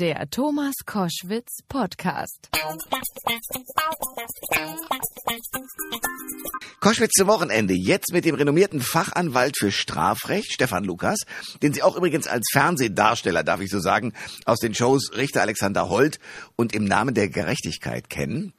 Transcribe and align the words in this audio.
Der 0.00 0.30
Thomas 0.30 0.76
Koschwitz 0.86 1.58
Podcast. 1.68 2.48
Koschwitz 6.80 7.10
zum 7.18 7.28
Wochenende. 7.28 7.74
Jetzt 7.74 8.10
mit 8.14 8.24
dem 8.24 8.34
renommierten 8.34 8.80
Fachanwalt 8.80 9.58
für 9.58 9.70
Strafrecht, 9.70 10.54
Stefan 10.54 10.84
Lukas, 10.84 11.18
den 11.62 11.74
Sie 11.74 11.82
auch 11.82 11.98
übrigens 11.98 12.28
als 12.28 12.48
Fernsehdarsteller, 12.50 13.44
darf 13.44 13.60
ich 13.60 13.68
so 13.68 13.78
sagen, 13.78 14.14
aus 14.46 14.60
den 14.60 14.74
Shows 14.74 15.10
Richter 15.18 15.42
Alexander 15.42 15.90
Holt 15.90 16.18
und 16.56 16.74
im 16.74 16.86
Namen 16.86 17.12
der 17.12 17.28
Gerechtigkeit 17.28 18.08
kennen. 18.08 18.54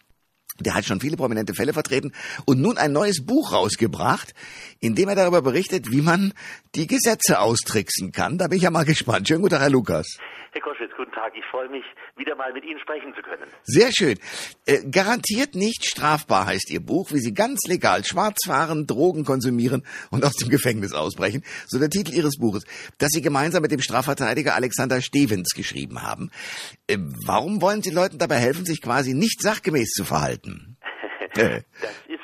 Der 0.59 0.75
hat 0.75 0.85
schon 0.85 1.01
viele 1.01 1.17
prominente 1.17 1.55
Fälle 1.55 1.73
vertreten 1.73 2.11
und 2.45 2.61
nun 2.61 2.77
ein 2.77 2.91
neues 2.91 3.25
Buch 3.25 3.51
rausgebracht, 3.51 4.35
in 4.79 4.93
dem 4.93 5.09
er 5.09 5.15
darüber 5.15 5.41
berichtet, 5.41 5.89
wie 5.89 6.01
man 6.01 6.33
die 6.75 6.85
Gesetze 6.85 7.39
austricksen 7.39 8.11
kann. 8.11 8.37
Da 8.37 8.47
bin 8.47 8.57
ich 8.57 8.63
ja 8.63 8.69
mal 8.69 8.85
gespannt. 8.85 9.27
Schönen 9.27 9.41
guten 9.41 9.53
Tag, 9.53 9.61
Herr 9.61 9.71
Lukas. 9.71 10.19
Herr 10.53 10.61
Koschwitz, 10.61 10.91
guten 10.97 11.13
Tag. 11.13 11.31
Ich 11.37 11.45
freue 11.45 11.69
mich, 11.69 11.85
wieder 12.17 12.35
mal 12.35 12.51
mit 12.51 12.65
Ihnen 12.65 12.79
sprechen 12.81 13.13
zu 13.15 13.21
können. 13.21 13.49
Sehr 13.63 13.89
schön. 13.93 14.19
Äh, 14.65 14.79
garantiert 14.89 15.55
nicht 15.55 15.85
strafbar 15.85 16.45
heißt 16.45 16.69
Ihr 16.71 16.81
Buch, 16.81 17.11
wie 17.13 17.19
Sie 17.19 17.33
ganz 17.33 17.61
legal 17.67 18.03
schwarz 18.03 18.39
fahren, 18.45 18.85
Drogen 18.85 19.23
konsumieren 19.23 19.85
und 20.09 20.25
aus 20.25 20.33
dem 20.33 20.49
Gefängnis 20.49 20.93
ausbrechen. 20.93 21.45
So 21.67 21.79
der 21.79 21.89
Titel 21.89 22.13
Ihres 22.13 22.37
Buches, 22.37 22.65
das 22.97 23.11
Sie 23.11 23.21
gemeinsam 23.21 23.61
mit 23.61 23.71
dem 23.71 23.81
Strafverteidiger 23.81 24.53
Alexander 24.53 24.99
Stevens 24.99 25.53
geschrieben 25.55 26.03
haben. 26.03 26.31
Äh, 26.87 26.97
warum 27.25 27.61
wollen 27.61 27.81
Sie 27.81 27.91
Leuten 27.91 28.17
dabei 28.17 28.35
helfen, 28.35 28.65
sich 28.65 28.81
quasi 28.81 29.13
nicht 29.13 29.41
sachgemäß 29.41 29.91
zu 29.91 30.03
verhalten? 30.03 30.77
das 31.33 31.63
ist 32.09 32.20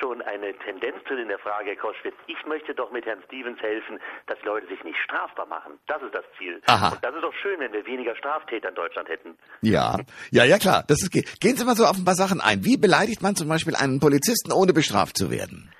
schon 0.00 0.22
eine 0.22 0.56
Tendenz 0.64 0.96
drin 1.04 1.18
in 1.18 1.28
der 1.28 1.38
Frage, 1.38 1.70
Herr 1.70 1.76
Koschwitz. 1.76 2.16
Ich 2.26 2.44
möchte 2.46 2.74
doch 2.74 2.90
mit 2.90 3.04
Herrn 3.04 3.22
Stevens 3.26 3.60
helfen, 3.60 4.00
dass 4.26 4.38
die 4.40 4.46
Leute 4.46 4.66
sich 4.66 4.82
nicht 4.82 4.98
strafbar 5.04 5.46
machen. 5.46 5.78
Das 5.86 6.02
ist 6.02 6.14
das 6.14 6.24
Ziel. 6.38 6.60
Aha. 6.66 6.88
Und 6.88 7.04
das 7.04 7.14
ist 7.14 7.22
doch 7.22 7.34
schön, 7.42 7.60
wenn 7.60 7.72
wir 7.72 7.84
weniger 7.86 8.16
Straftäter 8.16 8.70
in 8.70 8.74
Deutschland 8.74 9.08
hätten. 9.08 9.36
Ja, 9.60 9.98
ja, 10.30 10.44
ja 10.44 10.58
klar. 10.58 10.84
Das 10.88 11.02
ist, 11.02 11.10
gehen 11.12 11.56
Sie 11.56 11.64
mal 11.64 11.76
so 11.76 11.84
auf 11.84 11.96
ein 11.96 12.04
paar 12.04 12.14
Sachen 12.14 12.40
ein. 12.40 12.64
Wie 12.64 12.76
beleidigt 12.76 13.22
man 13.22 13.36
zum 13.36 13.48
Beispiel 13.48 13.76
einen 13.76 14.00
Polizisten, 14.00 14.52
ohne 14.52 14.72
bestraft 14.72 15.16
zu 15.16 15.30
werden? 15.30 15.70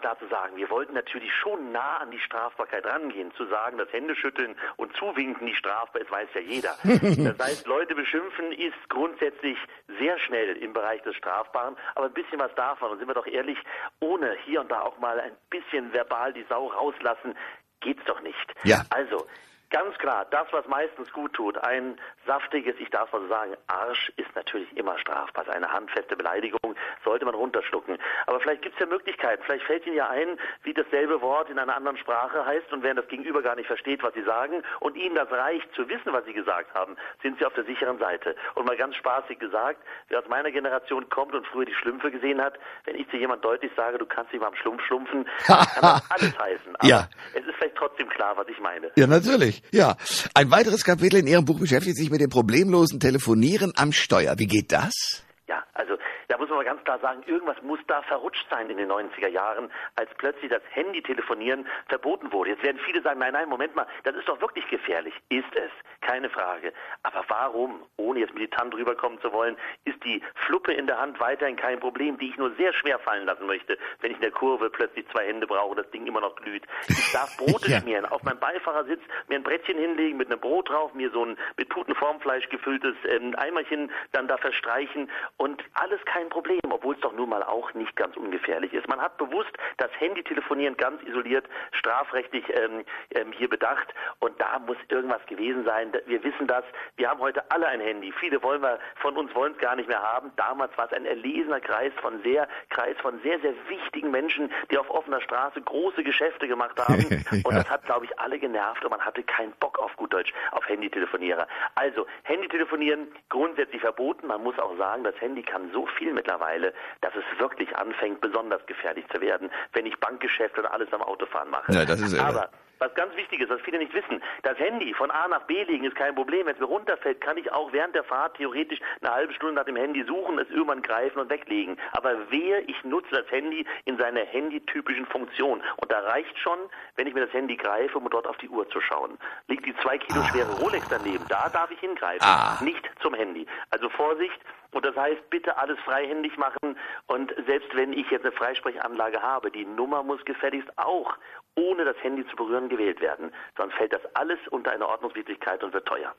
Klar 0.00 0.18
zu 0.18 0.26
sagen, 0.28 0.56
wir 0.56 0.70
wollten 0.70 0.94
natürlich 0.94 1.32
schon 1.34 1.72
nah 1.72 1.98
an 1.98 2.10
die 2.10 2.20
Strafbarkeit 2.20 2.86
rangehen. 2.86 3.32
Zu 3.34 3.46
sagen, 3.46 3.78
dass 3.78 3.92
Händeschütteln 3.92 4.56
und 4.76 4.94
Zuwinken 4.96 5.44
nicht 5.44 5.58
strafbar 5.58 6.02
ist, 6.02 6.10
weiß 6.10 6.28
ja 6.34 6.40
jeder. 6.40 6.76
das 6.84 7.38
heißt, 7.46 7.66
Leute 7.66 7.94
beschimpfen 7.94 8.52
ist 8.52 8.88
grundsätzlich 8.88 9.58
sehr 9.98 10.18
schnell 10.20 10.56
im 10.56 10.72
Bereich 10.72 11.02
des 11.02 11.16
Strafbaren, 11.16 11.76
aber 11.94 12.06
ein 12.06 12.12
bisschen 12.12 12.38
was 12.38 12.54
man. 12.54 12.92
Und 12.92 12.98
sind 12.98 13.08
wir 13.08 13.14
doch 13.14 13.26
ehrlich, 13.26 13.58
ohne 14.00 14.36
hier 14.44 14.60
und 14.60 14.70
da 14.70 14.80
auch 14.80 14.98
mal 14.98 15.18
ein 15.20 15.32
bisschen 15.50 15.92
verbal 15.92 16.32
die 16.32 16.44
Sau 16.48 16.66
rauslassen, 16.66 17.34
geht's 17.80 18.04
doch 18.06 18.20
nicht. 18.20 18.54
Ja. 18.64 18.82
Also, 18.90 19.26
Ganz 19.70 19.98
klar, 19.98 20.24
das, 20.30 20.46
was 20.50 20.66
meistens 20.66 21.12
gut 21.12 21.34
tut, 21.34 21.58
ein 21.58 22.00
saftiges, 22.26 22.74
ich 22.78 22.88
darf 22.88 23.12
mal 23.12 23.20
so 23.20 23.28
sagen, 23.28 23.54
Arsch 23.66 24.10
ist 24.16 24.34
natürlich 24.34 24.74
immer 24.76 24.98
strafbar. 24.98 25.46
Eine 25.48 25.70
handfeste 25.70 26.16
Beleidigung 26.16 26.74
sollte 27.04 27.26
man 27.26 27.34
runterschlucken. 27.34 27.98
Aber 28.26 28.40
vielleicht 28.40 28.62
gibt 28.62 28.74
es 28.76 28.80
ja 28.80 28.86
Möglichkeiten. 28.86 29.42
Vielleicht 29.44 29.64
fällt 29.66 29.86
Ihnen 29.86 29.96
ja 29.96 30.08
ein, 30.08 30.38
wie 30.62 30.72
dasselbe 30.72 31.20
Wort 31.20 31.50
in 31.50 31.58
einer 31.58 31.76
anderen 31.76 31.98
Sprache 31.98 32.46
heißt 32.46 32.72
und 32.72 32.82
während 32.82 32.98
das 32.98 33.08
Gegenüber 33.08 33.42
gar 33.42 33.56
nicht 33.56 33.66
versteht, 33.66 34.02
was 34.02 34.14
Sie 34.14 34.22
sagen 34.22 34.62
und 34.80 34.96
Ihnen 34.96 35.14
das 35.14 35.30
reicht 35.30 35.70
zu 35.74 35.86
wissen, 35.88 36.12
was 36.14 36.24
Sie 36.24 36.32
gesagt 36.32 36.72
haben, 36.74 36.96
sind 37.22 37.38
Sie 37.38 37.44
auf 37.44 37.52
der 37.52 37.64
sicheren 37.64 37.98
Seite. 37.98 38.36
Und 38.54 38.64
mal 38.66 38.76
ganz 38.76 38.96
spaßig 38.96 39.38
gesagt, 39.38 39.82
wer 40.08 40.20
aus 40.20 40.28
meiner 40.28 40.50
Generation 40.50 41.08
kommt 41.10 41.34
und 41.34 41.46
früher 41.46 41.66
die 41.66 41.74
Schlümpfe 41.74 42.10
gesehen 42.10 42.40
hat, 42.40 42.58
wenn 42.84 42.96
ich 42.96 43.08
zu 43.10 43.16
jemand 43.18 43.44
deutlich 43.44 43.70
sage, 43.76 43.98
du 43.98 44.06
kannst 44.06 44.32
dich 44.32 44.40
mal 44.40 44.46
am 44.48 44.56
Schlumpf 44.56 44.82
schlumpfen, 44.86 45.26
kann 45.44 45.66
das 45.82 46.02
alles 46.10 46.38
heißen. 46.38 46.76
Aber 46.76 46.88
Ja. 46.88 47.08
es 47.34 47.44
ist 47.44 47.54
vielleicht 47.56 47.76
trotzdem 47.76 48.08
klar, 48.08 48.34
was 48.36 48.48
ich 48.48 48.58
meine. 48.60 48.90
Ja, 48.96 49.06
natürlich. 49.06 49.57
Ja. 49.72 49.96
Ein 50.34 50.50
weiteres 50.50 50.84
Kapitel 50.84 51.20
in 51.20 51.26
Ihrem 51.26 51.44
Buch 51.44 51.58
beschäftigt 51.58 51.96
sich 51.96 52.10
mit 52.10 52.20
dem 52.20 52.30
problemlosen 52.30 53.00
Telefonieren 53.00 53.72
am 53.76 53.92
Steuer. 53.92 54.38
Wie 54.38 54.46
geht 54.46 54.72
das? 54.72 55.22
Ja, 55.48 55.64
also 55.74 55.94
da 56.28 56.36
muss 56.38 56.48
man 56.48 56.58
mal 56.58 56.64
ganz 56.64 56.84
klar 56.84 56.98
sagen, 57.00 57.22
irgendwas 57.26 57.60
muss 57.62 57.80
da 57.86 58.02
verrutscht 58.02 58.46
sein 58.50 58.68
in 58.70 58.76
den 58.76 58.90
90er 58.90 59.28
Jahren, 59.28 59.70
als 59.96 60.10
plötzlich 60.18 60.50
das 60.50 60.62
Handy-Telefonieren 60.70 61.66
verboten 61.88 62.32
wurde. 62.32 62.50
Jetzt 62.50 62.62
werden 62.62 62.78
viele 62.84 63.02
sagen, 63.02 63.18
nein, 63.20 63.32
nein, 63.32 63.48
Moment 63.48 63.74
mal, 63.74 63.86
das 64.04 64.14
ist 64.14 64.28
doch 64.28 64.40
wirklich 64.40 64.66
gefährlich. 64.68 65.14
Ist 65.30 65.54
es, 65.54 65.70
keine 66.02 66.28
Frage. 66.28 66.72
Aber 67.02 67.24
warum, 67.28 67.82
ohne 67.96 68.20
jetzt 68.20 68.34
militant 68.34 68.74
rüberkommen 68.74 69.20
zu 69.20 69.32
wollen, 69.32 69.56
ist 69.84 70.02
die 70.04 70.22
Fluppe 70.46 70.72
in 70.72 70.86
der 70.86 70.98
Hand 71.00 71.18
weiterhin 71.20 71.56
kein 71.56 71.80
Problem, 71.80 72.18
die 72.18 72.28
ich 72.28 72.36
nur 72.36 72.54
sehr 72.56 72.72
schwer 72.74 72.98
fallen 72.98 73.24
lassen 73.26 73.46
möchte, 73.46 73.78
wenn 74.00 74.10
ich 74.10 74.16
in 74.16 74.22
der 74.22 74.30
Kurve 74.30 74.68
plötzlich 74.70 75.08
zwei 75.08 75.26
Hände 75.26 75.46
brauche 75.46 75.70
und 75.70 75.78
das 75.78 75.90
Ding 75.90 76.06
immer 76.06 76.20
noch 76.20 76.36
glüht. 76.36 76.64
Ich 76.88 77.10
darf 77.12 77.36
Brote 77.38 77.70
Ja. 77.70 77.80
schmieren, 77.80 78.04
auf 78.06 78.22
meinem 78.24 78.38
Beifahrersitz 78.38 79.00
mir 79.28 79.36
ein 79.36 79.42
Brettchen 79.42 79.78
hinlegen 79.78 80.18
mit 80.18 80.30
einem 80.30 80.40
Brot 80.40 80.68
drauf, 80.68 80.92
mir 80.94 81.10
so 81.10 81.24
ein 81.24 81.38
mit 81.56 81.68
Putenformfleisch 81.70 82.48
gefülltes 82.50 82.94
ähm, 83.08 83.34
Eimerchen 83.36 83.90
dann 84.12 84.28
da 84.28 84.36
verstreichen 84.36 85.10
und 85.36 85.62
alles 85.74 86.04
kein 86.04 86.17
Problem, 86.28 86.60
obwohl 86.70 86.94
es 86.94 87.00
doch 87.00 87.12
nun 87.12 87.28
mal 87.28 87.42
auch 87.42 87.72
nicht 87.74 87.94
ganz 87.96 88.16
ungefährlich 88.16 88.72
ist. 88.74 88.88
Man 88.88 89.00
hat 89.00 89.16
bewusst 89.18 89.50
das 89.76 89.90
Handytelefonieren 89.98 90.76
ganz 90.76 91.02
isoliert 91.02 91.46
strafrechtlich 91.72 92.44
ähm, 92.54 92.84
ähm, 93.14 93.32
hier 93.32 93.48
bedacht 93.48 93.94
und 94.18 94.38
da 94.40 94.58
muss 94.58 94.76
irgendwas 94.88 95.24
gewesen 95.26 95.64
sein. 95.64 95.92
Wir 96.06 96.22
wissen 96.24 96.46
das. 96.46 96.64
Wir 96.96 97.08
haben 97.10 97.20
heute 97.20 97.48
alle 97.50 97.66
ein 97.68 97.80
Handy. 97.80 98.12
Viele 98.18 98.42
wollen 98.42 98.62
wir 98.62 98.78
von 98.96 99.16
uns 99.16 99.32
wollen 99.34 99.52
es 99.52 99.58
gar 99.58 99.76
nicht 99.76 99.88
mehr 99.88 100.02
haben. 100.02 100.32
Damals 100.36 100.76
war 100.76 100.86
es 100.86 100.92
ein 100.92 101.06
erlesener 101.06 101.60
Kreis 101.60 101.92
von 102.00 102.20
sehr 102.22 102.48
Kreis 102.70 102.96
von 103.00 103.20
sehr 103.22 103.38
sehr 103.40 103.54
wichtigen 103.68 104.10
Menschen, 104.10 104.50
die 104.70 104.78
auf 104.78 104.90
offener 104.90 105.20
Straße 105.20 105.60
große 105.60 106.02
Geschäfte 106.02 106.48
gemacht 106.48 106.78
haben 106.78 107.04
und 107.44 107.52
Ja. 107.52 107.58
das 107.62 107.70
hat 107.70 107.84
glaube 107.84 108.06
ich 108.06 108.18
alle 108.18 108.38
genervt 108.38 108.84
und 108.84 108.90
man 108.90 109.00
hatte 109.00 109.22
keinen 109.22 109.52
Bock 109.60 109.78
auf 109.78 109.94
gut 109.96 110.12
Deutsch 110.12 110.32
auf 110.52 110.68
Handytelefonierer. 110.68 111.46
Also 111.74 112.06
Handytelefonieren 112.24 113.08
grundsätzlich 113.28 113.80
verboten. 113.80 114.26
Man 114.26 114.42
muss 114.42 114.58
auch 114.58 114.76
sagen, 114.76 115.04
das 115.04 115.18
Handy 115.20 115.42
kann 115.42 115.70
so 115.72 115.86
viel 115.86 116.07
mittlerweile, 116.14 116.72
dass 117.00 117.12
es 117.14 117.24
wirklich 117.40 117.74
anfängt 117.76 118.20
besonders 118.20 118.64
gefährlich 118.66 119.04
zu 119.12 119.20
werden, 119.20 119.50
wenn 119.72 119.86
ich 119.86 119.96
Bankgeschäfte 119.98 120.60
und 120.62 120.66
alles 120.66 120.92
am 120.92 121.02
Autofahren 121.02 121.50
mache. 121.50 121.72
Ja, 121.72 121.84
das 121.84 122.00
ist 122.00 122.12
irre. 122.14 122.24
Aber 122.26 122.50
was 122.80 122.94
ganz 122.94 123.12
wichtig 123.16 123.40
ist, 123.40 123.50
was 123.50 123.60
viele 123.62 123.78
nicht 123.78 123.92
wissen, 123.92 124.22
das 124.44 124.56
Handy 124.58 124.94
von 124.94 125.10
A 125.10 125.26
nach 125.26 125.42
B 125.48 125.64
legen 125.64 125.82
ist 125.84 125.96
kein 125.96 126.14
Problem. 126.14 126.46
Wenn 126.46 126.54
es 126.54 126.60
mir 126.60 126.66
runterfällt, 126.66 127.20
kann 127.20 127.36
ich 127.36 127.50
auch 127.50 127.72
während 127.72 127.92
der 127.96 128.04
Fahrt 128.04 128.36
theoretisch 128.36 128.78
eine 129.02 129.12
halbe 129.12 129.34
Stunde 129.34 129.56
nach 129.56 129.64
dem 129.64 129.74
Handy 129.74 130.04
suchen, 130.04 130.38
es 130.38 130.48
irgendwann 130.48 130.82
greifen 130.82 131.18
und 131.18 131.28
weglegen. 131.28 131.76
Aber 131.90 132.30
wehe, 132.30 132.60
ich 132.68 132.84
nutze 132.84 133.10
das 133.10 133.28
Handy 133.32 133.66
in 133.84 133.98
seiner 133.98 134.20
handytypischen 134.20 135.06
Funktion. 135.06 135.60
Und 135.78 135.90
da 135.90 135.98
reicht 135.98 136.38
schon, 136.38 136.58
wenn 136.94 137.08
ich 137.08 137.14
mir 137.14 137.24
das 137.26 137.32
Handy 137.34 137.56
greife, 137.56 137.98
um 137.98 138.08
dort 138.10 138.28
auf 138.28 138.36
die 138.36 138.48
Uhr 138.48 138.68
zu 138.70 138.80
schauen. 138.80 139.18
Liegt 139.48 139.66
die 139.66 139.74
zwei 139.78 139.98
Kilo 139.98 140.22
schwere 140.30 140.52
Rolex 140.60 140.86
daneben, 140.88 141.24
da 141.28 141.48
darf 141.48 141.72
ich 141.72 141.80
hingreifen, 141.80 142.22
Ah. 142.22 142.58
nicht 142.62 142.88
zum 143.02 143.12
Handy. 143.14 143.44
Also 143.70 143.88
Vorsicht, 143.88 144.38
und 144.72 144.84
das 144.84 144.94
heißt, 144.96 145.30
bitte 145.30 145.56
alles 145.56 145.78
freihändig 145.80 146.36
machen. 146.36 146.76
Und 147.06 147.34
selbst 147.46 147.74
wenn 147.74 147.92
ich 147.92 148.10
jetzt 148.10 148.24
eine 148.24 148.32
Freisprechanlage 148.32 149.22
habe, 149.22 149.50
die 149.50 149.64
Nummer 149.64 150.02
muss 150.02 150.24
gefälligst 150.24 150.68
auch 150.76 151.16
ohne 151.56 151.84
das 151.84 151.96
Handy 152.02 152.26
zu 152.28 152.36
berühren 152.36 152.68
gewählt 152.68 153.00
werden. 153.00 153.32
Sonst 153.56 153.74
fällt 153.74 153.92
das 153.92 154.02
alles 154.14 154.38
unter 154.50 154.70
eine 154.70 154.86
Ordnungswidrigkeit 154.86 155.62
und 155.64 155.72
wird 155.72 155.86
teuer. 155.86 156.14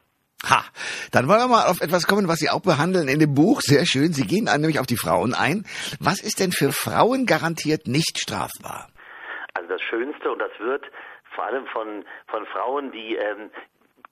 Ha, 0.50 0.64
dann 1.12 1.28
wollen 1.28 1.40
wir 1.40 1.48
mal 1.48 1.68
auf 1.68 1.82
etwas 1.82 2.08
kommen, 2.08 2.28
was 2.28 2.40
Sie 2.40 2.50
auch 2.50 2.62
behandeln 2.62 3.08
in 3.08 3.20
dem 3.20 3.34
Buch. 3.34 3.62
Sehr 3.62 3.86
schön. 3.86 4.14
Sie 4.14 4.26
gehen 4.26 4.46
nämlich 4.46 4.80
auf 4.80 4.88
die 4.88 4.98
Frauen 4.98 5.34
ein. 5.34 5.66
Was 6.00 6.22
ist 6.22 6.40
denn 6.40 6.52
für 6.52 6.72
Frauen 6.72 7.26
garantiert 7.26 7.88
nicht 7.88 8.18
strafbar? 8.18 8.88
Also 9.54 9.70
das 9.70 9.82
Schönste, 9.82 10.32
und 10.32 10.40
das 10.40 10.52
wird 10.60 10.86
vor 11.36 11.46
allem 11.46 11.66
von, 11.68 12.06
von 12.28 12.46
Frauen, 12.48 12.92
die 12.92 13.16
ähm, 13.16 13.50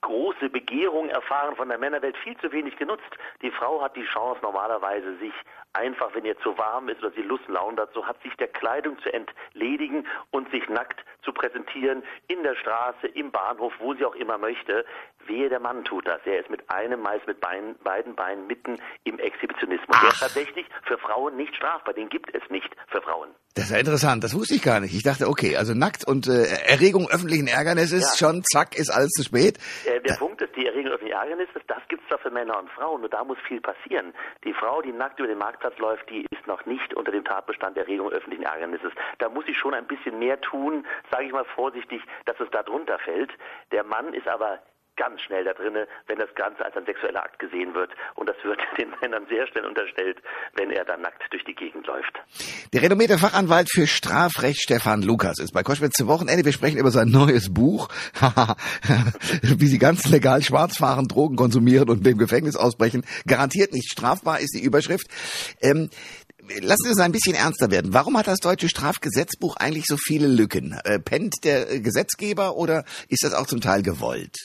große 0.02 0.50
Begehrung 0.50 1.10
erfahren 1.10 1.56
von 1.56 1.70
der 1.70 1.78
Männerwelt, 1.78 2.18
viel 2.18 2.38
zu 2.38 2.52
wenig 2.52 2.76
genutzt. 2.78 3.10
Die 3.42 3.52
Frau 3.52 3.82
hat 3.82 3.96
die 3.96 4.06
Chance 4.06 4.40
normalerweise, 4.42 5.18
sich 5.18 5.34
einfach, 5.74 6.14
wenn 6.14 6.26
ihr 6.26 6.38
zu 6.40 6.58
warm 6.58 6.90
ist 6.90 7.00
oder 7.00 7.12
sie 7.12 7.22
Lust 7.22 7.48
Laune 7.48 7.78
dazu 7.78 8.06
hat, 8.06 8.22
sich 8.22 8.36
der 8.38 8.48
Kleidung 8.48 8.98
zu 9.00 9.12
entledigen 9.12 10.08
und 10.32 10.50
sich 10.52 10.68
nackt 10.70 11.04
zu 11.28 11.34
präsentieren 11.34 12.04
in 12.30 12.42
der 12.44 12.56
Straße, 12.56 13.08
im 13.08 13.32
Bahnhof, 13.32 13.74
wo 13.80 13.94
sie 13.94 14.06
auch 14.06 14.16
immer 14.16 14.38
möchte. 14.38 14.86
Wehe, 15.28 15.50
der 15.50 15.60
Mann 15.60 15.84
tut 15.84 16.08
das. 16.08 16.22
Er 16.26 16.40
ist 16.40 16.50
mit 16.50 16.62
einem, 16.70 17.02
meist 17.02 17.28
mit 17.28 17.42
beiden, 17.42 17.76
beiden 17.84 18.16
Beinen 18.16 18.48
mitten 18.48 18.78
im 19.04 19.20
Exhibitionismus. 19.20 19.98
Der 20.02 20.10
ist 20.10 20.20
tatsächlich 20.22 20.66
für 20.88 20.98
Frauen 20.98 21.36
nicht 21.36 21.54
strafbar. 21.54 21.94
Den 21.94 22.08
gibt 22.08 22.34
es 22.34 22.50
nicht 22.50 22.70
für 22.88 23.02
Frauen. 23.02 23.30
Das 23.56 23.66
ist 23.66 23.72
ja 23.72 23.78
interessant. 23.80 24.24
Das 24.24 24.34
wusste 24.36 24.56
ich 24.56 24.62
gar 24.64 24.80
nicht. 24.80 24.94
Ich 24.96 25.04
dachte, 25.04 25.28
okay, 25.28 25.58
also 25.58 25.74
nackt 25.74 26.08
und 26.08 26.28
äh, 26.28 26.46
Erregung 26.66 27.10
öffentlichen 27.10 27.48
Ärgernisses, 27.48 28.18
Ja. 28.18 28.28
schon 28.28 28.44
zack, 28.44 28.78
ist 28.78 28.90
alles 28.90 29.10
zu 29.10 29.24
spät. 29.24 29.58
Äh, 29.86 30.00
der 30.00 30.14
Punkt 30.14 30.42
ist, 30.42 30.56
die 30.56 30.66
Erregung 30.66 30.92
öffentlichen 30.94 31.18
Ärgernisses, 31.18 31.62
das 31.68 31.82
gibt 31.90 32.04
es 32.04 32.08
zwar 32.08 32.20
für 32.20 32.30
Männer 32.32 32.58
und 32.60 32.70
Frauen, 32.70 33.02
nur 33.02 33.10
da 33.10 33.24
muss 33.26 33.38
viel 33.48 33.60
passieren. 33.60 34.14
Die 34.46 34.54
Frau, 34.54 34.82
die 34.82 34.94
nackt 34.94 35.20
über 35.20 35.28
den 35.28 35.40
Marktplatz 35.40 35.78
läuft, 35.80 36.10
die 36.10 36.26
ist 36.32 36.46
noch 36.48 36.66
nicht 36.66 36.94
unter 36.94 37.12
dem 37.12 37.26
Tatbestand 37.26 37.76
der 37.76 37.84
Erregung 37.84 38.10
öffentlichen 38.12 38.44
Ärgernisses. 38.44 38.92
Da 39.18 39.28
muss 39.28 39.44
ich 39.48 39.58
schon 39.58 39.74
ein 39.74 39.88
bisschen 39.88 40.20
mehr 40.20 40.40
tun, 40.40 40.86
sage 41.18 41.28
ich 41.28 41.34
mal 41.34 41.46
vorsichtig, 41.56 42.02
dass 42.26 42.40
es 42.40 42.50
da 42.52 42.62
drunter 42.62 43.00
fällt. 43.00 43.32
Der 43.72 43.84
Mann 43.84 44.14
ist 44.14 44.28
aber 44.28 44.60
ganz 44.98 45.22
schnell 45.22 45.44
da 45.44 45.54
drinne, 45.54 45.88
wenn 46.08 46.18
das 46.18 46.30
Ganze 46.36 46.64
als 46.64 46.76
ein 46.76 46.86
sexueller 46.86 47.24
Akt 47.24 47.40
gesehen 47.40 47.74
wird. 47.74 47.92
Und 48.16 48.30
das 48.30 48.36
wird 48.44 48.60
den 48.78 48.94
Männern 49.02 49.26
sehr 49.28 49.48
schnell 49.48 49.66
unterstellt, 49.66 50.22
wenn 50.56 50.70
er 50.70 50.86
dann 50.86 51.02
nackt 51.02 51.24
durch 51.32 51.44
die 51.44 51.56
Gegend 51.56 51.88
läuft. 51.88 52.20
Der 52.74 52.84
renommierte 52.84 53.18
Fachanwalt 53.18 53.70
für 53.72 53.88
Strafrecht 53.88 54.62
Stefan 54.62 55.02
Lukas 55.02 55.40
ist 55.40 55.54
bei 55.54 55.64
Koschwitz 55.64 55.94
zum 55.94 56.08
Wochenende. 56.08 56.46
Wir 56.46 56.54
sprechen 56.54 56.78
über 56.78 56.92
sein 56.92 57.10
neues 57.10 57.52
Buch, 57.52 57.88
wie 59.42 59.68
sie 59.68 59.80
ganz 59.80 60.08
legal 60.08 60.44
schwarz 60.44 60.78
fahren, 60.78 61.08
Drogen 61.08 61.36
konsumieren 61.36 61.90
und 61.90 62.06
dem 62.06 62.18
Gefängnis 62.18 62.56
ausbrechen. 62.56 63.06
Garantiert 63.26 63.74
nicht 63.74 63.90
strafbar 63.92 64.40
ist 64.40 64.54
die 64.54 64.64
Überschrift. 64.64 65.08
Ähm, 65.62 65.90
lassen 66.62 66.84
Sie 66.84 66.90
uns 66.90 67.00
ein 67.00 67.12
bisschen 67.12 67.36
ernster 67.36 67.72
werden. 67.72 67.94
Warum 67.94 68.18
hat 68.18 68.28
das 68.28 68.40
deutsche 68.40 68.70
Strafgesetzbuch 68.70 69.56
eigentlich 69.58 69.86
so 69.86 69.98
viele 69.98 70.28
Lücken? 70.28 70.80
Äh, 70.84 71.00
pennt 71.00 71.36
der 71.44 71.80
Gesetzgeber 71.80 72.56
oder 72.56 72.84
ist 73.10 73.24
das 73.24 73.34
auch 73.34 73.46
zum 73.46 73.62
Teil 73.62 73.84
gewollt? 73.84 74.36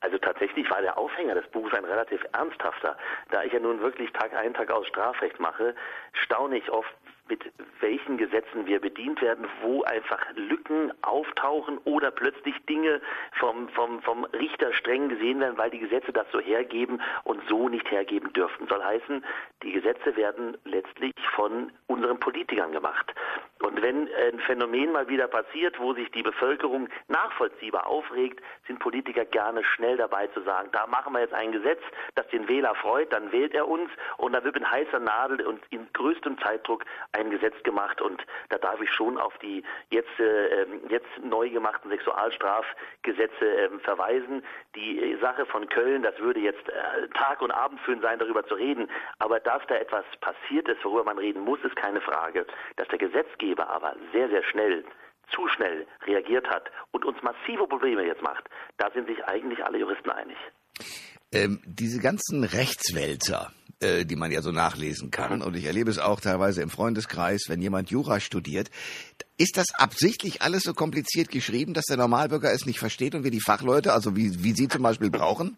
Also 0.00 0.18
tatsächlich 0.18 0.68
war 0.68 0.82
der 0.82 0.98
Aufhänger 0.98 1.34
des 1.34 1.48
Buches 1.50 1.72
ein 1.74 1.84
relativ 1.84 2.20
ernsthafter. 2.32 2.96
Da 3.30 3.44
ich 3.44 3.52
ja 3.52 3.60
nun 3.60 3.80
wirklich 3.80 4.10
Tag 4.12 4.34
ein, 4.34 4.52
Tag 4.52 4.70
aus 4.70 4.86
Strafrecht 4.88 5.38
mache, 5.38 5.74
staune 6.12 6.58
ich 6.58 6.68
oft, 6.70 6.92
mit 7.28 7.52
welchen 7.80 8.18
Gesetzen 8.18 8.66
wir 8.66 8.80
bedient 8.80 9.20
werden, 9.22 9.46
wo 9.62 9.82
einfach 9.84 10.20
Lücken 10.34 10.92
auftauchen 11.02 11.78
oder 11.84 12.10
plötzlich 12.10 12.54
Dinge 12.66 13.00
vom, 13.38 13.68
vom, 13.70 14.02
vom 14.02 14.24
Richter 14.26 14.72
streng 14.74 15.08
gesehen 15.08 15.40
werden, 15.40 15.58
weil 15.58 15.70
die 15.70 15.78
Gesetze 15.78 16.12
das 16.12 16.26
so 16.32 16.40
hergeben 16.40 17.00
und 17.24 17.40
so 17.48 17.68
nicht 17.68 17.90
hergeben 17.90 18.32
dürften. 18.32 18.66
Soll 18.68 18.82
heißen, 18.82 19.24
die 19.62 19.72
Gesetze 19.72 20.16
werden 20.16 20.56
letztlich 20.64 21.12
von 21.34 21.72
unseren 21.86 22.18
Politikern 22.18 22.72
gemacht. 22.72 23.14
Und 23.62 23.80
wenn 23.80 24.08
ein 24.14 24.40
Phänomen 24.40 24.92
mal 24.92 25.08
wieder 25.08 25.28
passiert, 25.28 25.78
wo 25.78 25.94
sich 25.94 26.10
die 26.10 26.22
Bevölkerung 26.22 26.88
nachvollziehbar 27.08 27.86
aufregt, 27.86 28.40
sind 28.66 28.80
Politiker 28.80 29.24
gerne 29.24 29.62
schnell 29.64 29.96
dabei 29.96 30.26
zu 30.28 30.42
sagen, 30.42 30.68
da 30.72 30.86
machen 30.86 31.12
wir 31.12 31.20
jetzt 31.20 31.34
ein 31.34 31.52
Gesetz, 31.52 31.80
das 32.16 32.26
den 32.28 32.48
Wähler 32.48 32.74
freut, 32.74 33.12
dann 33.12 33.30
wählt 33.30 33.54
er 33.54 33.68
uns 33.68 33.90
und 34.16 34.32
da 34.32 34.42
wird 34.42 34.54
mit 34.54 34.68
heißer 34.68 34.98
Nadel 34.98 35.46
und 35.46 35.60
in 35.70 35.86
größtem 35.92 36.38
Zeitdruck 36.38 36.84
ein 37.12 37.30
Gesetz 37.30 37.54
gemacht 37.62 38.00
und 38.00 38.24
da 38.48 38.58
darf 38.58 38.80
ich 38.80 38.90
schon 38.90 39.16
auf 39.16 39.36
die 39.38 39.62
jetzt, 39.90 40.18
äh, 40.18 40.66
jetzt 40.88 41.06
neu 41.22 41.48
gemachten 41.48 41.90
Sexualstrafgesetze 41.90 43.56
äh, 43.56 43.78
verweisen. 43.80 44.42
Die 44.74 45.16
Sache 45.20 45.46
von 45.46 45.68
Köln, 45.68 46.02
das 46.02 46.18
würde 46.18 46.40
jetzt 46.40 46.68
äh, 46.68 47.08
Tag 47.14 47.42
und 47.42 47.52
Abend 47.52 47.80
füllen 47.80 48.00
sein, 48.00 48.18
darüber 48.18 48.44
zu 48.46 48.54
reden, 48.54 48.88
aber 49.18 49.38
dass 49.38 49.62
da 49.68 49.76
etwas 49.76 50.04
passiert 50.20 50.68
ist, 50.68 50.84
worüber 50.84 51.04
man 51.04 51.18
reden 51.18 51.44
muss, 51.44 51.60
ist 51.62 51.76
keine 51.76 52.00
Frage. 52.00 52.46
Dass 52.76 52.88
der 52.88 52.98
Gesetzgeber 52.98 53.51
Gesetzgeber 53.52 53.68
aber 53.68 53.94
sehr, 54.12 54.28
sehr 54.28 54.42
schnell, 54.50 54.84
zu 55.34 55.48
schnell 55.48 55.86
reagiert 56.06 56.48
hat 56.48 56.70
und 56.90 57.04
uns 57.04 57.18
massive 57.22 57.66
Probleme 57.66 58.04
jetzt 58.04 58.22
macht, 58.22 58.48
da 58.78 58.90
sind 58.92 59.06
sich 59.06 59.24
eigentlich 59.24 59.64
alle 59.64 59.78
Juristen 59.78 60.10
einig. 60.10 60.36
Ähm, 61.32 61.62
diese 61.64 62.00
ganzen 62.00 62.44
Rechtswälzer, 62.44 63.52
äh, 63.80 64.04
die 64.04 64.16
man 64.16 64.30
ja 64.30 64.42
so 64.42 64.52
nachlesen 64.52 65.10
kann, 65.10 65.38
mhm. 65.38 65.42
und 65.42 65.56
ich 65.56 65.64
erlebe 65.64 65.90
es 65.90 65.98
auch 65.98 66.20
teilweise 66.20 66.60
im 66.60 66.68
Freundeskreis, 66.68 67.44
wenn 67.48 67.62
jemand 67.62 67.90
Jura 67.90 68.20
studiert, 68.20 68.70
ist 69.38 69.56
das 69.56 69.74
absichtlich 69.74 70.42
alles 70.42 70.64
so 70.64 70.74
kompliziert 70.74 71.30
geschrieben, 71.30 71.72
dass 71.72 71.86
der 71.86 71.96
Normalbürger 71.96 72.52
es 72.52 72.66
nicht 72.66 72.78
versteht 72.78 73.14
und 73.14 73.24
wir 73.24 73.30
die 73.30 73.40
Fachleute, 73.40 73.92
also 73.92 74.14
wie, 74.14 74.44
wie 74.44 74.52
Sie 74.52 74.68
zum 74.68 74.82
Beispiel 74.82 75.10
brauchen? 75.10 75.56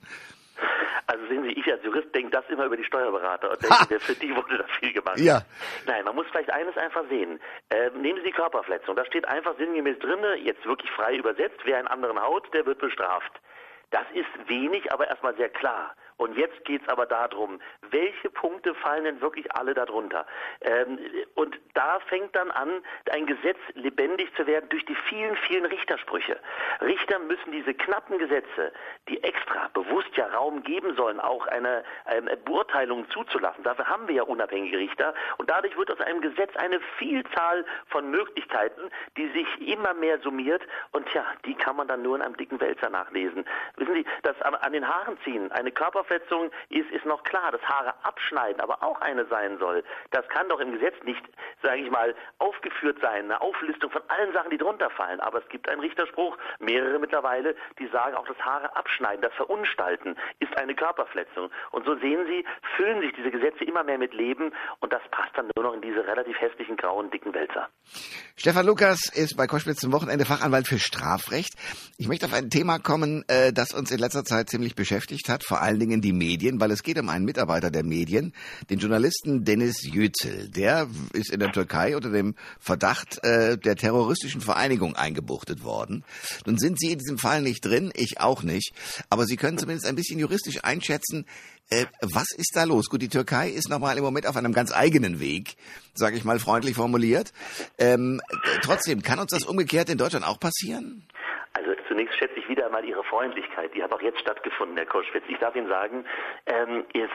Also 1.24 1.34
sehen 1.34 1.44
Sie, 1.44 1.58
ich 1.58 1.72
als 1.72 1.82
Jurist 1.82 2.14
denke 2.14 2.30
das 2.30 2.44
immer 2.48 2.66
über 2.66 2.76
die 2.76 2.84
Steuerberater 2.84 3.50
und 3.50 3.62
denke, 3.88 4.00
für 4.00 4.14
die 4.14 4.34
wurde 4.36 4.58
da 4.58 4.64
viel 4.78 4.92
gemacht. 4.92 5.18
Ja. 5.18 5.42
Nein, 5.86 6.04
man 6.04 6.14
muss 6.14 6.26
vielleicht 6.30 6.52
eines 6.52 6.76
einfach 6.76 7.04
sehen. 7.08 7.40
Äh, 7.70 7.90
nehmen 7.96 8.18
Sie 8.18 8.26
die 8.26 8.32
Körperverletzung. 8.32 8.96
Da 8.96 9.04
steht 9.06 9.26
einfach 9.26 9.56
sinngemäß 9.56 9.98
drin, 10.00 10.18
jetzt 10.42 10.64
wirklich 10.66 10.90
frei 10.90 11.16
übersetzt, 11.16 11.60
wer 11.64 11.78
einen 11.78 11.88
anderen 11.88 12.20
haut, 12.20 12.52
der 12.52 12.66
wird 12.66 12.78
bestraft. 12.78 13.32
Das 13.90 14.04
ist 14.12 14.48
wenig, 14.48 14.92
aber 14.92 15.08
erstmal 15.08 15.34
sehr 15.36 15.48
klar. 15.48 15.94
Und 16.24 16.38
jetzt 16.38 16.64
geht 16.64 16.80
es 16.80 16.88
aber 16.88 17.04
darum, 17.04 17.60
welche 17.90 18.30
Punkte 18.30 18.74
fallen 18.76 19.04
denn 19.04 19.20
wirklich 19.20 19.54
alle 19.54 19.74
darunter? 19.74 20.24
Ähm, 20.62 20.98
und 21.34 21.60
da 21.74 22.00
fängt 22.00 22.34
dann 22.34 22.50
an, 22.50 22.82
ein 23.10 23.26
Gesetz 23.26 23.58
lebendig 23.74 24.34
zu 24.34 24.46
werden 24.46 24.66
durch 24.70 24.86
die 24.86 24.94
vielen, 25.06 25.36
vielen 25.36 25.66
Richtersprüche. 25.66 26.38
Richter 26.80 27.18
müssen 27.18 27.52
diese 27.52 27.74
knappen 27.74 28.16
Gesetze, 28.16 28.72
die 29.06 29.22
extra 29.22 29.68
bewusst 29.74 30.16
ja 30.16 30.26
Raum 30.28 30.62
geben 30.62 30.96
sollen, 30.96 31.20
auch 31.20 31.46
eine, 31.48 31.84
eine 32.06 32.38
Beurteilung 32.38 33.06
zuzulassen. 33.10 33.62
Dafür 33.62 33.86
haben 33.86 34.08
wir 34.08 34.14
ja 34.14 34.22
unabhängige 34.22 34.78
Richter. 34.78 35.12
Und 35.36 35.50
dadurch 35.50 35.76
wird 35.76 35.92
aus 35.92 36.00
einem 36.00 36.22
Gesetz 36.22 36.56
eine 36.56 36.80
Vielzahl 36.96 37.66
von 37.88 38.10
Möglichkeiten, 38.10 38.80
die 39.18 39.28
sich 39.28 39.68
immer 39.68 39.92
mehr 39.92 40.18
summiert. 40.20 40.62
Und 40.92 41.06
ja, 41.12 41.26
die 41.44 41.54
kann 41.54 41.76
man 41.76 41.86
dann 41.86 42.00
nur 42.00 42.16
in 42.16 42.22
einem 42.22 42.38
dicken 42.38 42.58
Wälzer 42.62 42.88
nachlesen. 42.88 43.44
Wissen 43.76 43.92
Sie, 43.92 44.06
das 44.22 44.40
an 44.40 44.72
den 44.72 44.88
Haaren 44.88 45.18
ziehen, 45.22 45.52
eine 45.52 45.70
Körper 45.70 46.02
Körperverletzung 46.14 46.50
ist, 46.68 46.90
ist 46.90 47.04
noch 47.04 47.22
klar, 47.24 47.52
dass 47.52 47.62
Haare 47.62 47.94
abschneiden 48.02 48.60
aber 48.60 48.82
auch 48.82 49.00
eine 49.00 49.26
sein 49.26 49.58
soll. 49.58 49.82
Das 50.10 50.26
kann 50.28 50.48
doch 50.48 50.60
im 50.60 50.72
Gesetz 50.72 50.94
nicht, 51.04 51.22
sage 51.62 51.80
ich 51.80 51.90
mal, 51.90 52.14
aufgeführt 52.38 52.98
sein, 53.00 53.24
eine 53.24 53.40
Auflistung 53.40 53.90
von 53.90 54.02
allen 54.08 54.32
Sachen, 54.32 54.50
die 54.50 54.58
drunter 54.58 54.90
fallen. 54.90 55.20
Aber 55.20 55.42
es 55.42 55.48
gibt 55.48 55.68
einen 55.68 55.80
Richterspruch, 55.80 56.36
mehrere 56.58 56.98
mittlerweile, 56.98 57.54
die 57.78 57.88
sagen 57.88 58.16
auch 58.16 58.26
das 58.26 58.38
Haare 58.38 58.74
abschneiden, 58.76 59.22
das 59.22 59.34
Verunstalten 59.34 60.16
ist 60.40 60.56
eine 60.56 60.74
Körperverletzung. 60.74 61.50
Und 61.70 61.86
so 61.86 61.96
sehen 61.96 62.26
Sie, 62.26 62.44
füllen 62.76 63.00
sich 63.00 63.12
diese 63.14 63.30
Gesetze 63.30 63.64
immer 63.64 63.84
mehr 63.84 63.98
mit 63.98 64.14
Leben 64.14 64.52
und 64.80 64.92
das 64.92 65.02
passt 65.10 65.36
dann 65.36 65.50
nur 65.56 65.64
noch 65.64 65.74
in 65.74 65.82
diese 65.82 66.06
relativ 66.06 66.40
hässlichen, 66.40 66.76
grauen, 66.76 67.10
dicken 67.10 67.34
Wälzer. 67.34 67.68
Stefan 68.36 68.66
Lukas 68.66 69.10
ist 69.14 69.36
bei 69.36 69.46
Koschwitz 69.46 69.80
zum 69.80 69.92
Wochenende 69.92 70.24
Fachanwalt 70.24 70.66
für 70.66 70.78
Strafrecht. 70.78 71.54
Ich 71.98 72.08
möchte 72.08 72.26
auf 72.26 72.32
ein 72.32 72.50
Thema 72.50 72.78
kommen, 72.78 73.24
äh, 73.28 73.52
das 73.52 73.72
uns 73.72 73.90
in 73.90 73.98
letzter 73.98 74.24
Zeit 74.24 74.48
ziemlich 74.48 74.74
beschäftigt 74.74 75.28
hat, 75.28 75.44
vor 75.44 75.60
allen 75.60 75.78
Dingen 75.78 75.93
Dingen 75.94 76.02
die 76.02 76.12
Medien, 76.12 76.60
weil 76.60 76.70
es 76.70 76.82
geht 76.82 76.98
um 76.98 77.08
einen 77.08 77.24
Mitarbeiter 77.24 77.70
der 77.70 77.84
Medien, 77.84 78.32
den 78.70 78.78
Journalisten 78.78 79.44
Dennis 79.44 79.82
Yücel. 79.82 80.48
Der 80.48 80.88
ist 81.12 81.30
in 81.30 81.40
der 81.40 81.52
Türkei 81.52 81.96
unter 81.96 82.10
dem 82.10 82.34
Verdacht 82.58 83.22
äh, 83.22 83.56
der 83.56 83.76
terroristischen 83.76 84.40
Vereinigung 84.40 84.96
eingebuchtet 84.96 85.62
worden. 85.62 86.04
Nun 86.46 86.58
sind 86.58 86.78
Sie 86.80 86.92
in 86.92 86.98
diesem 86.98 87.18
Fall 87.18 87.42
nicht 87.42 87.64
drin, 87.64 87.92
ich 87.94 88.20
auch 88.20 88.42
nicht, 88.42 88.72
aber 89.10 89.26
Sie 89.26 89.36
können 89.36 89.58
zumindest 89.58 89.86
ein 89.86 89.96
bisschen 89.96 90.18
juristisch 90.18 90.64
einschätzen, 90.64 91.26
äh, 91.70 91.86
was 92.02 92.26
ist 92.36 92.52
da 92.54 92.64
los? 92.64 92.90
Gut, 92.90 93.00
die 93.00 93.08
Türkei 93.08 93.48
ist 93.48 93.70
nochmal 93.70 93.96
im 93.96 94.04
Moment 94.04 94.26
auf 94.26 94.36
einem 94.36 94.52
ganz 94.52 94.72
eigenen 94.72 95.20
Weg, 95.20 95.56
sage 95.94 96.16
ich 96.16 96.24
mal 96.24 96.38
freundlich 96.38 96.74
formuliert. 96.74 97.32
Ähm, 97.78 98.20
trotzdem, 98.62 99.02
kann 99.02 99.18
uns 99.18 99.30
das 99.30 99.44
umgekehrt 99.44 99.88
in 99.88 99.96
Deutschland 99.96 100.26
auch 100.26 100.38
passieren? 100.38 101.06
Also 101.54 101.70
zunächst 101.94 102.18
schätze 102.18 102.40
ich 102.40 102.48
wieder 102.48 102.68
mal 102.70 102.84
Ihre 102.84 103.04
Freundlichkeit. 103.04 103.72
Die 103.72 103.82
hat 103.82 103.92
auch 103.92 104.02
jetzt 104.02 104.18
stattgefunden, 104.18 104.76
Herr 104.76 104.86
Koschwitz. 104.86 105.22
Ich 105.28 105.38
darf 105.38 105.54
Ihnen 105.54 105.68
sagen, 105.68 106.04
ähm, 106.46 106.84
es, 106.92 107.10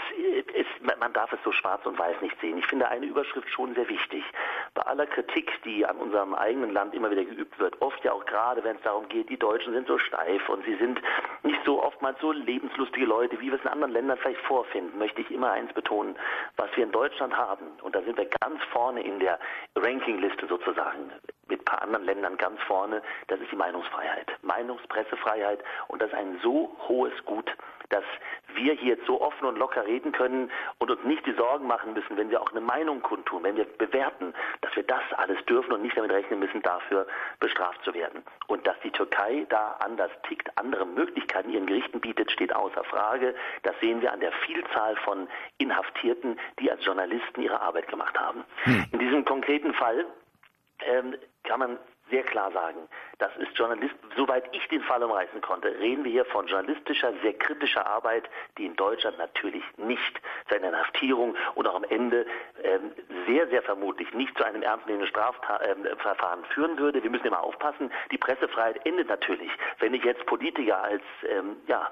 es, 0.54 0.66
man 0.98 1.12
darf 1.12 1.34
es 1.34 1.40
so 1.44 1.52
schwarz 1.52 1.86
und 1.86 2.00
weiß 2.00 2.22
nicht 2.22 2.40
sehen. 2.40 2.58
Ich 2.58 2.66
finde 2.66 2.88
eine 2.88 3.06
Überschrift 3.06 3.50
schon 3.50 3.76
sehr 3.76 3.90
wichtig. 3.90 4.24
Bei 4.76 4.84
aller 4.84 5.06
Kritik, 5.06 5.52
die 5.66 5.86
an 5.86 5.98
unserem 5.98 6.34
eigenen 6.34 6.72
Land 6.72 6.94
immer 6.94 7.12
wieder 7.12 7.26
geübt 7.26 7.60
wird, 7.60 7.82
oft 7.82 8.02
ja 8.06 8.14
auch 8.14 8.26
gerade, 8.26 8.64
wenn 8.64 8.78
es 8.78 8.82
darum 8.84 9.10
geht, 9.10 9.30
die 9.30 9.38
Deutschen 9.38 9.74
sind 9.74 9.86
so 9.86 9.98
steif 9.98 10.48
und 10.48 10.64
sie 10.64 10.76
sind 10.76 11.02
nicht 11.44 11.60
so 11.66 11.84
oftmals 11.84 12.18
so 12.22 12.32
lebenslustige 12.32 13.06
Leute, 13.06 13.38
wie 13.42 13.48
wir 13.48 13.56
es 13.56 13.62
in 13.66 13.72
anderen 13.72 13.92
Ländern 13.92 14.18
vielleicht 14.18 14.42
vorfinden, 14.42 14.98
möchte 14.98 15.20
ich 15.20 15.30
immer 15.30 15.52
eins 15.52 15.74
betonen. 15.74 16.16
Was 16.56 16.70
wir 16.78 16.86
in 16.86 16.94
Deutschland 16.94 17.36
haben, 17.36 17.66
und 17.82 17.94
da 17.96 18.02
sind 18.02 18.18
wir 18.18 18.30
ganz 18.40 18.64
vorne 18.72 19.04
in 19.04 19.20
der 19.20 19.40
Rankingliste 19.76 20.48
sozusagen, 20.48 21.12
mit 21.50 21.62
ein 21.62 21.66
paar 21.66 21.82
anderen 21.82 22.06
Ländern 22.06 22.38
ganz 22.38 22.62
vorne, 22.62 23.02
das 23.28 23.40
ist 23.40 23.52
die 23.52 23.56
Meinungsfreiheit. 23.56 24.32
Meinungspressefreiheit 24.42 25.64
und 25.88 26.02
das 26.02 26.10
ist 26.10 26.18
ein 26.18 26.40
so 26.44 26.76
hohes 26.88 27.14
Gut, 27.26 27.52
dass 27.90 28.04
wir 28.54 28.74
hier 28.74 28.96
jetzt 28.96 29.06
so 29.06 29.22
offen 29.22 29.46
und 29.46 29.58
locker 29.58 29.86
reden 29.86 30.12
können 30.12 30.52
und 30.78 30.90
uns 30.92 31.04
nicht 31.04 31.26
die 31.26 31.34
Sorgen 31.34 31.68
machen 31.68 31.94
müssen, 31.94 32.18
wenn 32.18 32.30
wir 32.30 32.42
auch 32.42 32.52
eine 32.52 32.62
Meinung 32.62 33.02
kundtun, 33.02 33.44
wenn 33.44 33.58
wir 33.58 33.66
bewerten, 33.66 34.34
dass 34.62 34.76
wir 34.76 34.84
das 34.84 35.02
alles 35.18 35.44
dürfen 35.46 35.74
und 35.74 35.82
nicht 35.82 35.98
damit 35.98 36.12
rechnen 36.12 36.40
müssen, 36.40 36.62
dafür 36.62 37.08
bestraft 37.40 37.84
zu 37.84 37.94
werden. 37.94 38.24
Und 38.48 38.66
dass 38.66 38.80
die 38.84 38.92
Türkei 38.92 39.46
da 39.50 39.78
anders 39.80 40.12
tickt, 40.28 40.50
andere 40.58 40.86
Möglichkeiten 40.86 41.50
ihren 41.52 41.66
Gerichten 41.66 42.00
bietet, 42.00 42.32
steht 42.32 42.56
außer 42.56 42.84
Frage. 42.84 43.36
Das 43.64 43.76
sehen 43.80 44.02
wir 44.02 44.14
an 44.14 44.20
der 44.20 44.32
Vielzahl 44.46 44.96
von 44.98 45.28
Inhaftierten, 45.58 46.40
die 46.60 46.72
als 46.72 46.84
Journalisten 46.86 47.42
ihre 47.42 47.62
Arbeit 47.62 47.88
gemacht 47.88 48.20
haben. 48.20 48.44
Hm. 48.64 48.86
In 48.92 49.00
diesem 49.00 49.26
konkreten 49.26 49.74
Fall 49.74 50.06
ähm, 50.86 51.16
kann 51.50 51.60
man 51.60 51.80
sehr 52.12 52.24
klar 52.24 52.52
sagen, 52.52 52.88
das 53.18 53.36
ist 53.38 53.58
Journalist, 53.58 53.96
soweit 54.16 54.44
ich 54.56 54.68
den 54.68 54.82
Fall 54.84 55.04
umreißen 55.04 55.42
konnte, 55.42 55.68
reden 55.80 56.04
wir 56.04 56.12
hier 56.12 56.26
von 56.26 56.48
journalistischer, 56.48 57.14
sehr 57.24 57.34
kritischer 57.34 57.86
Arbeit, 57.86 58.30
die 58.58 58.66
in 58.66 58.76
Deutschland 58.76 59.18
natürlich 59.18 59.64
nicht 59.78 60.22
zu 60.48 60.56
einer 60.56 60.70
Inhaftierung 60.70 61.36
und 61.56 61.68
auch 61.68 61.76
am 61.76 61.84
Ende 61.86 62.26
ähm, 62.64 62.92
sehr, 63.28 63.48
sehr 63.48 63.64
vermutlich 63.64 64.14
nicht 64.14 64.38
zu 64.38 64.44
einem 64.44 64.62
ernstnehmenden 64.62 65.10
Strafverfahren 65.10 66.40
ähm, 66.40 66.46
führen 66.54 66.78
würde. 66.78 67.02
Wir 67.02 67.10
müssen 67.10 67.28
immer 67.28 67.44
aufpassen, 67.44 67.92
die 68.12 68.18
Pressefreiheit 68.18 68.86
endet 68.86 69.10
natürlich, 69.10 69.52
wenn 69.80 69.94
ich 69.94 70.04
jetzt 70.04 70.26
Politiker 70.28 70.84
als, 70.84 71.04
ähm, 71.28 71.58
ja, 71.68 71.92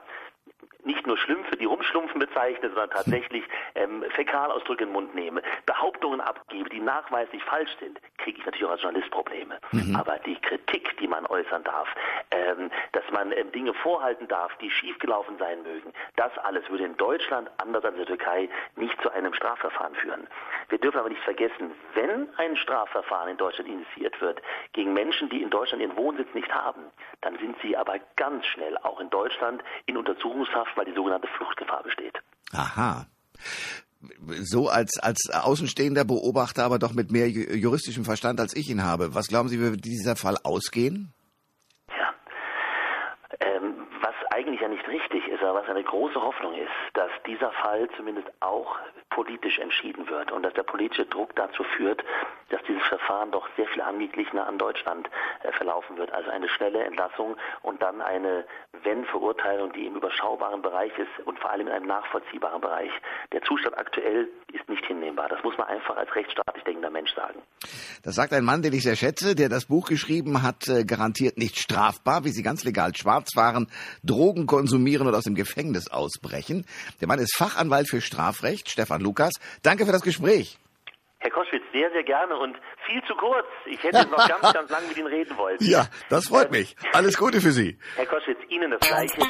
nicht 0.88 1.06
nur 1.06 1.18
Schlümpfe, 1.18 1.56
die 1.58 1.66
rumschlumpfen 1.66 2.20
bezeichne, 2.20 2.70
sondern 2.70 2.90
tatsächlich 2.90 3.44
ähm, 3.76 4.04
Fäkalausdrücke 4.16 4.84
in 4.84 4.90
den 4.90 4.94
Mund 4.94 5.14
nehme, 5.14 5.42
Behauptungen 5.66 6.22
abgebe, 6.22 6.70
die 6.70 6.80
nachweislich 6.80 7.44
falsch 7.44 7.70
sind, 7.80 8.00
kriege 8.18 8.40
ich 8.40 8.46
natürlich 8.46 8.66
auch 8.66 8.72
als 8.72 8.82
Journalist 8.82 9.12
Probleme. 9.12 9.60
Mhm. 9.72 9.96
Aber 9.96 10.18
die 10.20 10.36
Kritik, 10.42 10.98
die 10.98 11.08
man 11.08 11.26
äußern 11.28 11.64
darf, 11.64 11.88
ähm, 12.32 12.72
dass 12.94 13.04
man 13.12 13.32
ähm, 13.34 13.52
Dinge 13.52 13.74
vorhalten 13.74 14.28
darf, 14.28 14.56
die 14.58 14.72
schiefgelaufen 14.72 15.38
sein 15.38 15.62
mögen, 15.64 15.94
das 16.16 16.36
alles 16.40 16.68
würde 16.70 16.86
in 16.86 16.98
Deutschland, 16.98 17.50
anders 17.58 17.84
als 17.84 17.94
in 17.94 18.00
der 18.00 18.08
Türkei, 18.08 18.50
nicht 18.76 19.00
zu 19.02 19.12
einem 19.12 19.34
Strafverfahren 19.34 19.96
führen. 19.96 20.28
Wir 20.70 20.78
dürfen 20.78 21.00
aber 21.00 21.10
nicht 21.10 21.24
vergessen, 21.24 21.72
wenn 21.94 22.30
ein 22.38 22.56
Strafverfahren 22.56 23.30
in 23.30 23.38
Deutschland 23.38 23.70
initiiert 23.70 24.20
wird 24.22 24.42
gegen 24.74 24.94
Menschen, 24.94 25.30
die 25.30 25.42
in 25.42 25.50
Deutschland 25.50 25.82
ihren 25.82 25.98
Wohnsitz 25.98 26.34
nicht 26.34 26.54
haben, 26.54 26.82
dann 27.22 27.38
sind 27.40 27.58
sie 27.62 27.76
aber 27.76 28.00
ganz 28.16 28.46
schnell 28.46 28.78
auch 28.78 29.00
in 29.00 29.10
Deutschland 29.10 29.64
in 29.86 29.98
Untersuchungshaft, 29.98 30.77
weil 30.78 30.86
die 30.86 30.94
sogenannte 30.94 31.28
Fluchtgefahr 31.38 31.84
besteht. 31.84 32.18
Aha. 32.54 33.08
So 34.42 34.70
als, 34.70 35.00
als 35.00 35.30
außenstehender 35.34 36.06
Beobachter, 36.06 36.64
aber 36.64 36.80
doch 36.80 36.94
mit 36.94 37.12
mehr 37.12 37.28
juristischem 37.28 38.06
Verstand, 38.06 38.40
als 38.40 38.56
ich 38.56 38.70
ihn 38.70 38.84
habe. 38.84 39.16
Was 39.16 39.28
glauben 39.28 39.50
Sie, 39.50 39.60
wie 39.60 39.72
wird 39.72 39.86
dieser 39.86 40.16
Fall 40.16 40.38
ausgehen? 40.44 41.14
Ja. 41.90 42.14
Ähm, 43.40 43.88
was 44.02 44.14
eigentlich 44.32 44.57
nicht 44.68 44.88
richtig 44.88 45.28
ist, 45.28 45.44
aber 45.44 45.62
was 45.62 45.70
eine 45.70 45.84
große 45.84 46.22
Hoffnung 46.22 46.54
ist, 46.54 46.72
dass 46.94 47.10
dieser 47.26 47.52
Fall 47.52 47.90
zumindest 47.96 48.28
auch 48.40 48.78
politisch 49.10 49.58
entschieden 49.60 50.08
wird 50.10 50.32
und 50.32 50.44
dass 50.44 50.54
der 50.54 50.64
politische 50.64 51.06
Druck 51.06 51.36
dazu 51.36 51.64
führt, 51.64 52.04
dass 52.50 52.62
dieses 52.64 52.84
Verfahren 52.84 53.32
doch 53.32 53.48
sehr 53.58 53.68
viel 53.68 53.82
angeglichener 53.82 54.46
an 54.48 54.58
Deutschland 54.58 55.10
äh, 55.44 55.52
verlaufen 55.52 55.98
wird. 55.98 56.12
Also 56.12 56.30
eine 56.30 56.48
schnelle 56.50 56.84
Entlassung 56.84 57.36
und 57.64 57.82
dann 57.82 58.02
eine 58.02 58.46
Wenn-Verurteilung, 58.84 59.74
die 59.74 59.88
im 59.88 59.96
überschaubaren 59.96 60.62
Bereich 60.62 60.92
ist 60.98 61.26
und 61.26 61.40
vor 61.40 61.52
allem 61.52 61.68
in 61.68 61.74
einem 61.74 61.88
nachvollziehbaren 61.88 62.62
Bereich. 62.62 62.92
Der 63.32 63.42
Zustand 63.42 63.78
aktuell 63.78 64.30
ist 64.54 64.68
nicht 64.70 64.86
hinnehmbar. 64.86 65.30
Das 65.30 65.44
muss 65.44 65.58
man 65.58 65.68
einfach 65.68 65.98
als 65.98 66.14
rechtsstaatlich 66.16 66.64
denkender 66.64 66.90
Mensch 66.90 67.14
sagen. 67.16 67.42
Das 68.04 68.16
sagt 68.16 68.34
ein 68.34 68.46
Mann, 68.46 68.62
den 68.62 68.74
ich 68.74 68.84
sehr 68.84 68.96
schätze, 68.96 69.36
der 69.36 69.50
das 69.50 69.66
Buch 69.66 69.88
geschrieben 69.88 70.44
hat, 70.44 70.68
äh, 70.68 70.86
garantiert 70.86 71.38
nicht 71.38 71.60
strafbar, 71.60 72.24
wie 72.24 72.30
sie 72.32 72.44
ganz 72.44 72.64
legal 72.64 72.96
schwarz 72.96 73.34
fahren, 73.34 73.68
Drogen 74.04 74.46
konsumieren 74.46 75.08
und 75.08 75.16
aus 75.16 75.24
dem 75.24 75.36
Gefängnis 75.36 75.90
ausbrechen. 75.90 76.66
Der 77.02 77.08
Mann 77.08 77.20
ist 77.20 77.36
Fachanwalt 77.36 77.90
für 77.90 78.02
Strafrecht, 78.02 78.70
Stefan 78.70 79.02
Lukas. 79.02 79.34
Danke 79.64 79.86
für 79.86 79.92
das 79.92 80.02
Gespräch. 80.02 80.58
Herr 81.28 81.34
Koschwitz, 81.34 81.64
sehr, 81.74 81.92
sehr 81.92 82.04
gerne 82.04 82.38
und 82.38 82.56
viel 82.86 83.04
zu 83.04 83.14
kurz. 83.16 83.46
Ich 83.66 83.84
hätte 83.84 84.08
noch 84.08 84.26
ganz, 84.30 84.54
ganz 84.54 84.70
lange 84.70 84.88
mit 84.88 84.96
Ihnen 84.96 85.08
reden 85.08 85.38
wollen. 85.38 85.58
Ja, 85.60 85.90
das 86.10 86.28
freut 86.28 86.52
mich. 86.52 86.78
Alles 86.94 87.18
Gute 87.18 87.42
für 87.42 87.52
Sie. 87.52 87.78
Herr 87.98 88.06
Koschwitz, 88.06 88.38
Ihnen 88.48 88.72
das 88.72 88.80
Gleiche. 88.80 89.22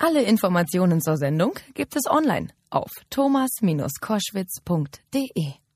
Alle 0.00 0.22
Informationen 0.22 1.00
zur 1.00 1.16
Sendung 1.16 1.54
gibt 1.74 1.94
es 1.94 2.10
online 2.10 2.48
auf 2.70 2.90
thomas-koschwitz.de. 3.08 5.67